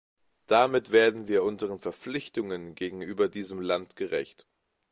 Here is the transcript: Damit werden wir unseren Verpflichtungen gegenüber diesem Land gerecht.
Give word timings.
Damit 0.47 0.91
werden 0.91 1.27
wir 1.27 1.43
unseren 1.43 1.77
Verpflichtungen 1.77 2.73
gegenüber 2.73 3.27
diesem 3.29 3.61
Land 3.61 3.95
gerecht. 3.95 4.47